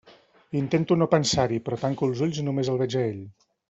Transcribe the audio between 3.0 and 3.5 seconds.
a ell.